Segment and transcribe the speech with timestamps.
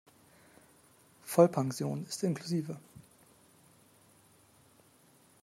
[1.27, 2.75] Vollpension ist inklusive.